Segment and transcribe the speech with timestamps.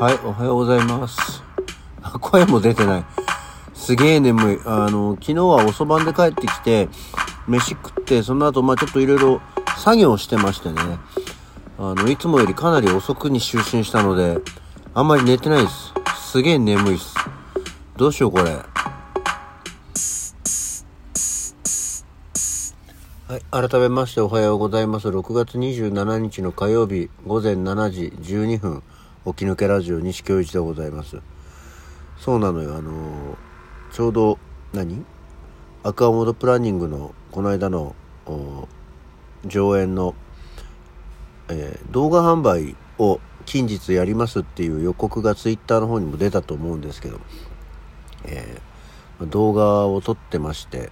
[0.00, 1.42] はい、おはようございます。
[2.22, 3.04] 声も出てない。
[3.74, 4.58] すげえ眠い。
[4.64, 6.88] あの、昨日は遅番で帰ってきて、
[7.46, 9.42] 飯食って、その後、まあちょっといろいろ
[9.76, 10.80] 作業してましてね。
[11.78, 14.38] あの、いつもよりかなり遅くに就寝したので、
[14.94, 15.92] あんまり寝てないです。
[16.30, 17.14] すげえ眠いっす。
[17.98, 18.44] どうしよう、これ。
[23.28, 23.68] はい。
[23.68, 25.08] 改めましておはようございます。
[25.08, 28.82] 6月27日の火曜日午前7時12分、
[29.26, 31.18] 起き抜けラジオ西京一でございます。
[32.18, 32.76] そうなのよ。
[32.76, 33.36] あの
[33.92, 34.38] ちょうど、
[34.72, 35.04] 何？
[35.82, 37.94] アクアモードプランニングのこの間の
[39.44, 40.14] 上演の、
[41.48, 47.20] えー動画販売を近日やりますっていう予告がツイッターの方にも出たと思うんですけど、
[48.24, 50.90] えー動画を撮ってまして、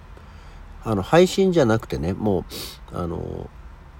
[0.83, 2.45] あの配信じゃなくてねも
[2.91, 3.49] うあの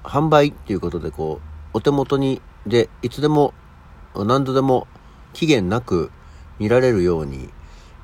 [0.04, 1.42] 販売っていうことでこ
[1.74, 3.56] うお手元にでいつでも
[4.16, 4.88] 何度でも
[5.34, 6.12] 期限なく
[6.60, 7.50] 見られるように、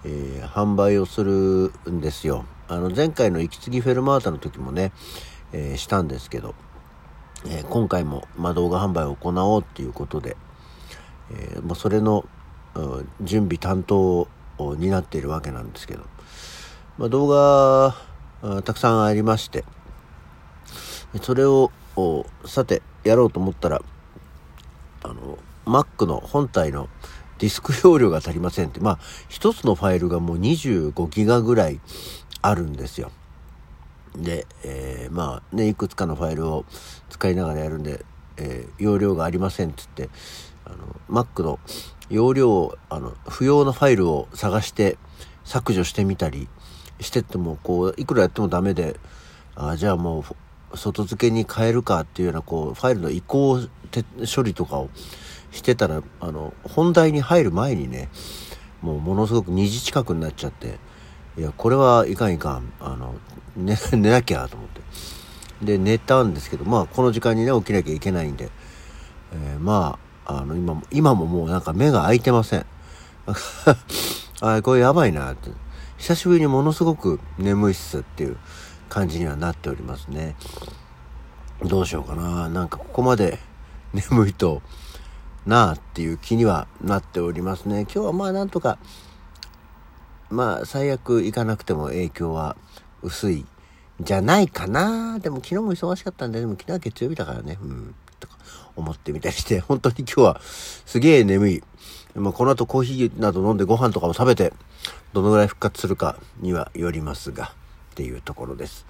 [0.04, 2.46] えー販売をするんですよ。
[2.68, 4.92] あの前回の息継ぎフェルマータの時もね、
[5.52, 6.56] えーしたんですけど、
[7.46, 10.38] えー今回も、まあ、動画販売を行おうっていうことで、
[11.32, 12.26] えーまあ、それの、
[12.76, 16.04] うん準備担当を担っているわけなんですけど、
[16.98, 17.96] まあ、動画
[18.62, 19.66] たくさんありまして
[21.22, 21.72] それを
[22.46, 23.82] さてやろうと思ったら
[25.04, 26.90] あの Mac の本体の
[27.40, 28.80] ディスク容量が足りませんって。
[28.80, 31.80] まあ一つのファイルがもう25ギガぐらい
[32.42, 33.12] あるんですよ。
[34.16, 36.66] で、えーまあねいくつかのファイルを
[37.10, 38.06] 使いながらやるんで、
[38.38, 40.10] えー容量がありませんっつって。
[40.66, 41.60] あの Mac の
[42.10, 44.98] 容量をあの不要なファイルを探して
[45.44, 46.48] 削除してみたり
[47.00, 49.00] してってもこういくらやってもダメで
[49.56, 50.26] あじゃあも
[50.72, 53.60] う外付けに変えるかっていうようなこうファイルの移行
[54.36, 54.90] 処理とかを
[55.56, 58.10] してたらあの本題に入る前にね
[58.82, 60.78] もうものすごく2時近くになっちゃって
[61.38, 63.16] いやこれはいかんいかんあの
[63.56, 64.82] 寝寝なきゃと思って。
[65.62, 68.50] で寝たんですけどまあこの時間にね起きなきゃいけないんで、
[69.32, 72.66] えーまああの今も今ももうなんか目が開いてません。
[74.42, 75.52] あこれやばいなって。
[75.98, 78.38] 久しぶりにものすごく眠いっすっていう
[78.90, 80.36] 感じにはなっておりますね。
[81.64, 82.50] どうしようかな。
[82.50, 83.40] なんかここまで
[83.94, 84.62] 眠いと
[85.46, 87.82] なあっていう気にはなっておりますね。
[87.82, 88.78] 今日はまあなんとか
[90.30, 92.56] まあ最悪行かなくても影響は
[93.04, 93.46] 薄い
[94.02, 95.20] じゃないかな。
[95.20, 97.58] でも昨日も忙しかったんででも昨日は月曜日だからね。
[97.62, 98.38] うんとか
[98.76, 101.64] 思ってみたりして本当に今日はすげえ眠い。
[102.16, 104.54] まあ、この後コーヒーなど飲んでご飯とかも食べて
[105.12, 107.54] どのぐらい復活するかにはよりますが
[107.92, 108.86] っていうところです、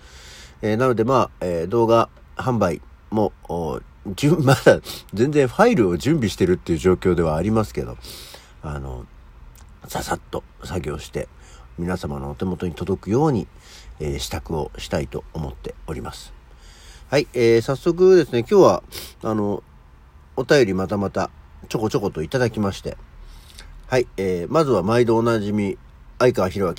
[0.62, 3.34] えーなのでまあ、えー動画販売も
[4.08, 4.80] じゅ まだ
[5.14, 7.98] 全然ファイルを準備してるっていう状況ではありますけど
[8.62, 9.06] あの
[9.88, 11.28] ささっと作業して
[11.78, 13.48] 皆様のお手元に届くように、
[14.00, 16.34] えー支度をしたいと思っております。
[17.10, 18.84] はい、えー早速ですね今日は
[19.24, 19.64] あの
[20.36, 21.30] お便りまたまた
[21.70, 22.98] ちょこちょこといただきまして
[23.88, 25.78] はい、えーまずは毎度おなじみ
[26.20, 26.76] 相川博明。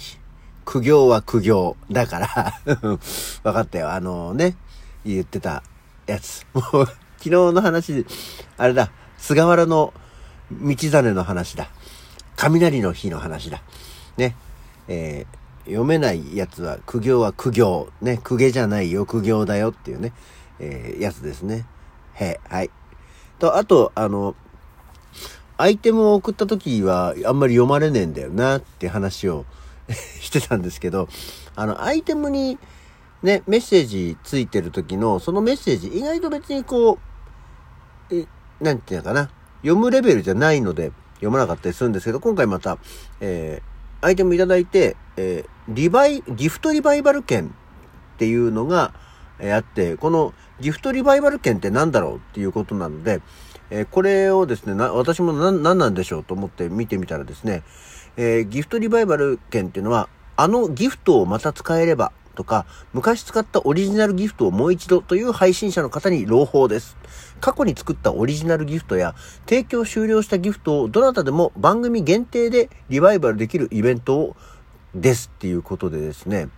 [0.64, 2.98] 苦行は苦行だから 分
[3.44, 3.92] かったよ。
[3.92, 4.56] あのね
[5.04, 5.62] 言ってた
[6.06, 6.44] やつ。
[6.52, 6.88] もう
[7.18, 8.06] 昨日の話
[8.56, 8.90] あれだ。
[9.18, 9.92] 菅原の
[10.50, 11.68] 道真の話だ。
[12.36, 13.62] 雷の日の話だ。
[14.16, 14.36] ね。
[14.88, 17.88] えー読めないやつは苦行は苦行。
[18.00, 18.20] ね。
[18.22, 20.12] 苦行じゃないよ苦行だよっていうね、
[20.60, 21.66] えーやつですね。
[22.14, 22.70] へはい。
[23.40, 24.36] とあとあの
[25.58, 29.44] アイテムを送った時はあんまり読まれねえんだよなって話を
[30.20, 31.08] してたんですけど、
[31.54, 32.58] あの、アイテムに
[33.22, 36.98] ね、メッセージついてる時の、そのメッセージ、意外と別にこ
[38.10, 38.26] う、え、
[38.60, 39.30] なんていうのかな、
[39.62, 42.78] 読むレベルじゃないので読まなかったりするんですけど、今回また、
[43.20, 48.92] えーアイテムいただいて、えーリバイ、ギフトリバイバル券っていうのが、
[49.38, 53.22] えーあって、このギフトリバイバル券って何だろうっていうことなので、
[53.70, 57.62] えーこれをですね、な私も何何なんでしょうと思って見てみたらですね、
[58.18, 66.96] えーギフトリバイバル券っていうのは、あのギフトをまた使えればとか、昔使ったオリジナルギフトをもう一度という配信者の方に朗報です。
[67.40, 69.16] 過去に作ったオリジナルギフトや、
[69.46, 74.36] 提供終了したギフトをどなたでも番組限定でリバイバルできるイベントを
[74.94, 76.48] ですっていうことでですね、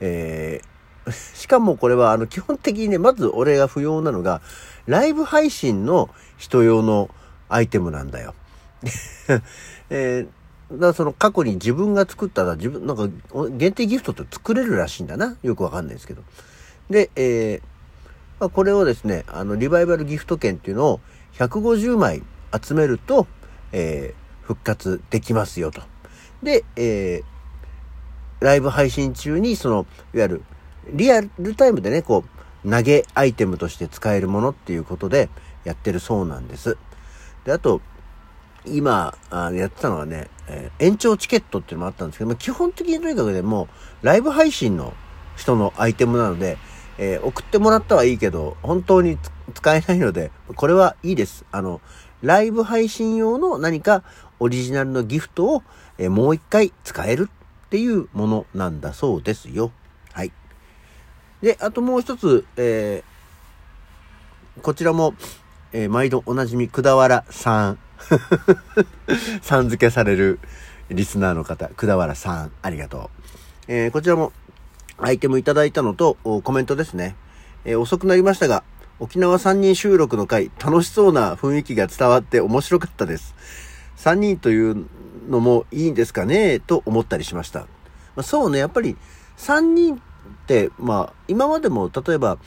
[0.00, 0.72] えー
[1.34, 4.40] しかもこれはあの基本的にね、まず俺が不要なのが、
[4.86, 7.10] ライブ配信の人用の
[7.48, 8.34] アイテムなんだよ。
[9.90, 10.41] えー
[10.72, 13.08] だからその過去に自分が作ったら自分、なんか
[13.50, 15.36] 限定ギフトって作れるらしいんだな。
[15.42, 16.22] よくわかんないですけど。
[16.90, 17.72] で、えー
[18.42, 21.00] まあ、これをですね、あの、リバイバルギフト券っていうのを
[21.34, 22.24] 150枚
[22.60, 23.28] 集めると、
[23.70, 25.80] えー、復活できますよと。
[26.42, 30.42] で、えー、ライブ配信中に、その、いわゆる、
[30.92, 32.24] リアルタイムでね、こ
[32.64, 35.28] う、投げアイテムとして使えるものっていうことで
[35.62, 36.76] やってるそうなんです。
[37.44, 37.80] で、あと、
[38.66, 43.68] 今、あやってたのはね、えー、延長チケットっていうのもあったんですけども、基本的にとにかくでも、
[44.02, 44.92] ライブ配信の
[45.36, 46.58] 人のアイテムなので、
[46.98, 49.18] えー、送ってもらったはいいけど、本当に
[49.54, 51.46] 使えないので、これはいいです。
[51.50, 51.80] あの、
[52.20, 54.04] ライブ配信用の何か
[54.38, 55.62] オリジナルのギフトを、
[55.96, 57.30] えー、もう一回使える
[57.66, 59.72] っていうものなんだそうですよ。
[60.12, 60.32] はい。
[61.40, 65.14] で、あともう一つ、えー、こちらも、
[65.72, 67.78] えー、毎度おなじみ、くだわらさん。
[69.42, 70.38] さん付けされる
[70.90, 73.22] リスナーの方、くだわらさん、ありがとう。
[73.68, 74.32] えー、こちらも
[74.98, 77.16] アイテムいただいたのと、コメントですね。
[77.64, 78.64] えー、遅くなりましたが、
[78.98, 83.34] 沖縄3人収録の回、楽しそうな雰囲気が伝わって面白かったです。
[83.96, 84.86] 3人という
[85.28, 87.60] のもいいんですかねと思ったりしました。
[87.60, 87.66] ま
[88.18, 88.96] あ、そうね、やっぱり
[89.38, 89.98] 3人っ
[90.46, 92.38] て、まあ、今までも例えば、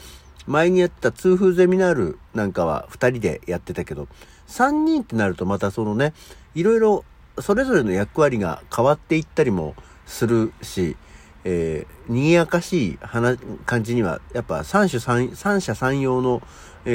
[0.47, 4.07] 前にやってた通風ゼミナールなんかは2人でやってたけど、
[4.47, 6.13] 3人ってなるとまたそのね、
[6.53, 7.05] いろいろ
[7.39, 9.75] それぞれの役割が変わっていったりも
[10.05, 10.95] するし、
[11.43, 16.41] えー、賑やかしい話、感じには、やっぱ三種三、三者三様の、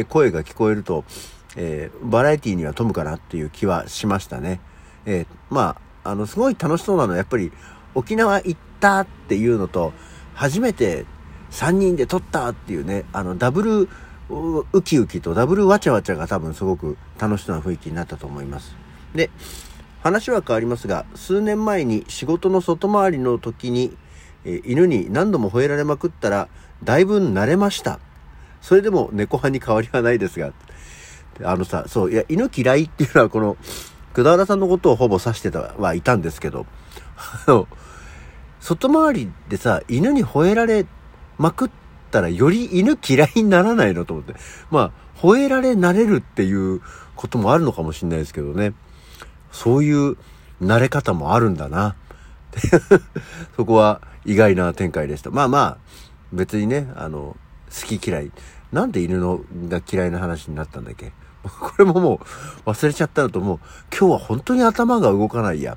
[0.09, 1.05] 声が聞こえると、
[1.57, 4.61] えー、バラエティには富むかなっていう気はしましたね。
[5.05, 7.53] えー、まあ、あの、すごい楽しそうなのは、やっぱり、
[7.95, 9.93] 沖縄行ったっていうのと、
[10.35, 11.07] 初めて
[11.51, 13.89] 3人で撮ったっていうね、あの、ダブル
[14.31, 18.77] ウキウキとダブルワチャワチャが多分すごく楽しそうな雰囲気になったと思います。
[19.15, 19.31] で、
[20.03, 23.97] 話は変わりますが、数年前に仕事の外回りの時に、
[24.45, 26.49] え犬に何度も吠えられまくったら、
[26.85, 27.99] だいぶ慣れました。
[28.63, 30.53] それでも猫派に変わりはないですが、
[31.43, 33.57] あのさ、そう、いや、犬嫌いっていうのはこの、
[34.15, 36.67] くだらさんのことをほぼ指してたはいたんですけど、
[37.47, 37.69] あの、
[38.61, 40.87] 外回りでさ、犬に吠えられ
[41.39, 41.71] まくっ
[42.11, 44.35] たらより犬嫌いにならないのと思って。
[44.71, 44.91] まあ、
[45.21, 46.81] 吠えられ慣れるっていう
[47.17, 48.73] こともあるのかもしれないですけどね。
[49.53, 50.17] そういう
[50.63, 51.97] 慣れ方もあるんだな。
[53.57, 55.31] そこは意外な展開でした。
[55.31, 55.79] まあまあ、
[56.33, 57.37] 別にね、あの、
[57.71, 58.33] 好き嫌い。
[58.73, 61.13] なんで犬のが嫌いな話になったんだっけ？
[61.43, 62.21] これもも
[62.67, 63.59] う忘れちゃったのともう
[63.97, 65.77] 今日は本当に頭が動かないや。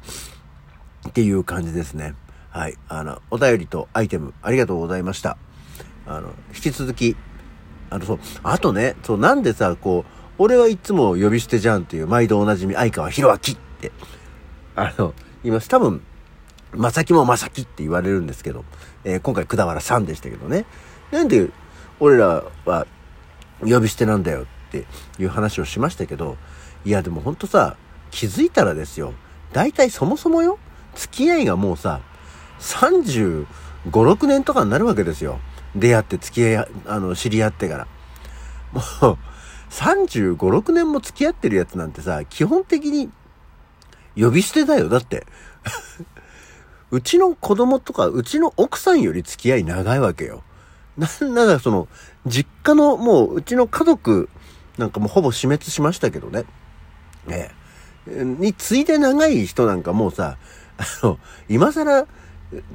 [1.07, 2.15] っていう感じですね。
[2.49, 2.77] はい。
[2.87, 5.37] あの、お便りとアイテムありがとうございました。
[6.07, 7.15] あの、引き続き、
[7.89, 13.39] あの、そう、あとね、そう、なんでさ、こう、俺はいつも呼び捨てじゃんっていう毎度おなじみ相川博明っ
[13.79, 13.91] て、
[14.75, 15.13] あの、
[15.43, 15.69] 言います。
[15.69, 16.01] 多分、
[16.73, 18.65] まさきもまさきって言われるんですけど、
[19.03, 20.65] えー、今回、くだわらさんでしたけどね。
[21.11, 21.49] なんで、
[21.99, 22.87] 俺らは、
[23.61, 24.85] 呼び捨てなんだよって
[25.19, 26.37] いう話をしましたけど、
[26.85, 27.77] いや、でもほんとさ、
[28.11, 29.13] 気づいたらですよ。
[29.53, 30.57] 大体そもそもよ、
[30.95, 32.01] 付き合いがもうさ、
[32.59, 33.45] 35、
[33.83, 35.39] 6年とかになるわけですよ。
[35.75, 37.87] 出会って付き合い、あの、知り合ってから。
[38.73, 39.17] もう、
[39.69, 43.09] 35、6年も付き合ってるやつなんてさ、基本的に
[44.15, 44.89] 呼び捨てだよ。
[44.89, 45.25] だって
[46.91, 50.43] うちの子供とか、うちの奥さんより付き合い長いわけよ。
[50.97, 51.87] なんならその、
[52.27, 54.29] 実家のもう、うちの家族
[54.77, 56.45] なんかもほぼ死滅しましたけどね。
[57.27, 57.49] え
[58.07, 58.23] え。
[58.23, 60.37] に次いで長い人なんかもうさ、
[60.77, 61.17] あの、
[61.49, 62.05] 今更、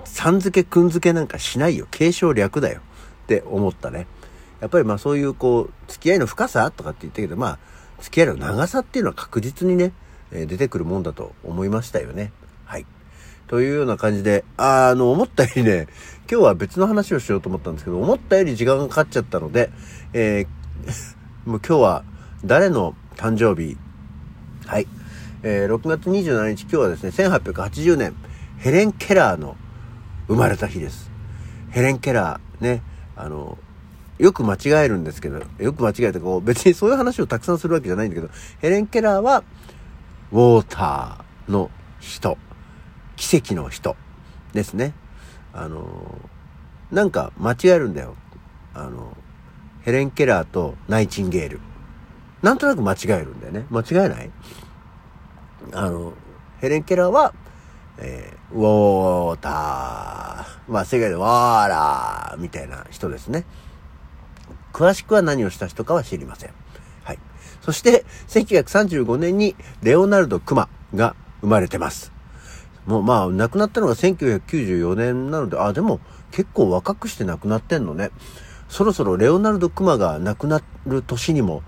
[0.05, 1.87] さん付け、くん付けなんかしないよ。
[1.91, 2.81] 継承略だよ。
[3.29, 4.07] って思ったね。
[4.61, 7.59] やっぱりまあそういうこう、付き合いの深さとかって言ったけど、まあ、
[8.01, 9.93] 付き合いの長さっていうのは確実にね、
[10.33, 12.33] え出てくるもんだと思いましたよね。
[12.65, 12.87] はい。
[13.47, 15.89] というような感じで、あの、思ったよりね、
[16.31, 19.71] 今日は別の話をしようと思ったんですけど、思ったより時間がかかっちゃったので、
[20.15, 20.47] えー、
[21.49, 22.05] もう今日は
[22.45, 23.77] 誰の誕生日？
[24.67, 24.87] はい。
[25.43, 28.15] えー、6月27日、今日はですね、1880年、
[28.59, 29.57] ヘレン・ケラーの
[30.27, 31.11] 生まれた日です。
[31.71, 32.83] ヘレン・ケラー、ね、
[33.19, 33.59] あの、
[34.19, 39.43] よく間違えるんですけど、よく間違えてこう、別にそういう話をたくさんするわけじゃないんだけど、ヘレン・ケラーは、
[40.33, 41.71] ウォーターの
[42.01, 42.39] 人。
[43.17, 43.97] 奇跡の人
[44.53, 44.95] ですね。
[45.53, 46.17] あの、
[46.93, 48.15] なんか間違えるんだよ。
[48.75, 49.17] あの、
[49.83, 51.61] ヘレン・ケラーとナイチンゲール。
[52.43, 53.67] なんとなく間違えるんだよね。
[53.71, 54.31] 間違えない？
[55.73, 56.13] あの、
[56.61, 57.35] ヘレン・ケラーは、
[57.99, 60.73] え、ウォーター。
[60.73, 63.45] まあ、世界でワーラーみたいな人ですね。
[64.73, 66.51] 詳しくは何をした人かは知りません。
[67.05, 67.19] はい。
[67.61, 72.13] そして、1935年にレオナルド・クマが生まれてます。
[72.87, 76.01] もうまあ、亡くなったのが1994年なので、あ、でも
[76.31, 78.11] 結構若くして亡くなってんのね。
[78.69, 81.63] そろそろレオナルド・クマが亡くなる年にも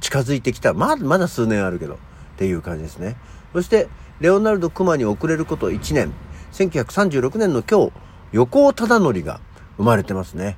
[0.00, 0.74] 近づいてきた。
[0.74, 1.98] まだ、まだ数年あるけど、っ
[2.36, 3.16] ていう感じですね。
[3.52, 3.88] そして
[4.20, 6.12] レオナルド・クマに遅れること1年
[6.56, 7.92] 1936年の今日
[8.32, 9.40] 横尾忠則が
[9.76, 10.56] 生まれてますね。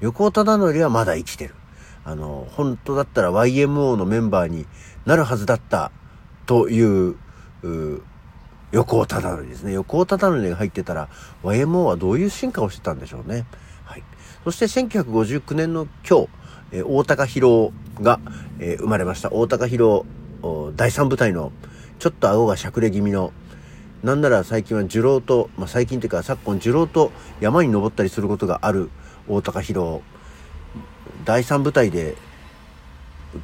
[0.00, 1.54] 横尾忠則はまだ生きてる。
[2.04, 4.66] あの本当だったら YMO のメンバーに
[5.04, 5.90] なるはずだった
[6.46, 7.16] という
[8.72, 9.72] 横尾忠則ですね。
[9.72, 11.08] 横尾忠則が入ってたら
[11.42, 13.46] YMO はどういう進化をしてたんでしょうね。
[13.84, 14.02] はい。
[14.44, 16.28] そして1959年の今日
[16.72, 18.20] えー、大高博が、
[18.58, 19.32] えー、生まれました。
[19.32, 20.04] 大高博
[20.76, 21.50] 第3部隊の、
[21.98, 23.32] ちょっと顎がしゃくれ気味の、
[24.02, 28.90] なんなら最近は樹郎と、まあ、最近というか昨今樹郎と山に登ったりすることがある
[29.28, 30.02] 大高博
[31.24, 32.14] 第3部隊で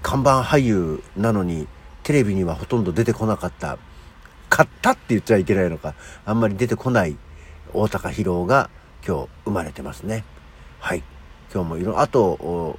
[0.03, 1.67] 看板俳優なのに
[2.03, 3.79] テレビにはほとんど出てこなかった。
[4.49, 5.95] 買ったって言っちゃいけないのか。
[6.27, 7.17] あんまり出てこない
[7.73, 8.71] 大高博が
[9.07, 10.25] 今日生まれてますね。
[10.79, 11.03] はい。
[11.53, 12.77] 今日もいろあと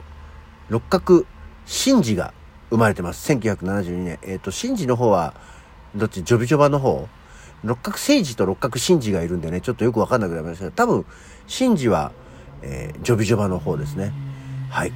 [0.69, 1.25] 六角
[1.65, 2.33] 真治が
[2.69, 3.31] 生まれてます。
[3.31, 4.19] 1972年。
[4.23, 5.33] えっ、ー、と、真治の方は、
[5.95, 7.07] どっち、ジョビジョバの方？
[7.63, 11.05] 六角誠治と六角真治がいるんでね、ちょっとよくわかんなくなりました多分、
[11.47, 12.11] 真治は、
[12.61, 14.11] えー、ジョビジョバの方ですね。
[14.69, 14.91] はい。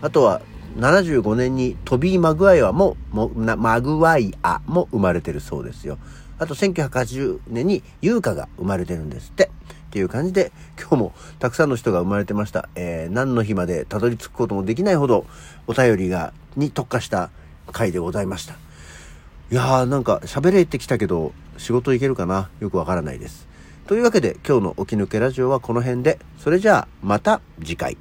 [0.00, 0.40] あとは、
[0.76, 5.98] 75年にトビー・マグワイアも、もマグワイアも生まれてるそうですよ。
[6.38, 9.50] あと1980年に優香が生まれてるんですって。
[9.86, 12.68] っていう感じで、今日もたくさんの人が生まれてました。
[12.74, 15.24] えー、何の日までたどり着くこともできないほど、
[15.66, 17.30] お便りが、に特化した
[17.72, 18.65] 回でございました。
[19.48, 22.50] いやーなんか喋れてきたけど、仕事行けるかな？
[22.58, 23.46] よくわからないです。
[23.86, 27.96] というわけで今日の起き抜けラジオはこの辺で、それじゃあまた次回。